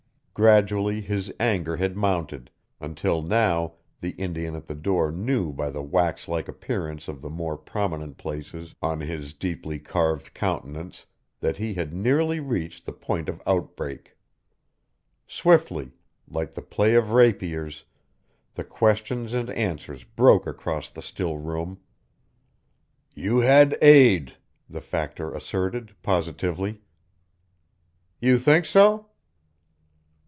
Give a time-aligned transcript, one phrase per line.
[0.33, 5.83] Gradually his anger had mounted, until now the Indian at the door knew by the
[5.83, 11.05] wax like appearance of the more prominent places on his deeply carved countenance
[11.41, 14.17] that he had nearly reached the point of outbreak.
[15.27, 15.91] Swiftly,
[16.27, 17.83] like the play of rapiers,
[18.55, 21.77] the questions and answers broke across the still room.
[23.13, 24.37] "You had aid,"
[24.67, 26.81] the Factor asserted, positively.
[28.19, 29.07] "You think so?"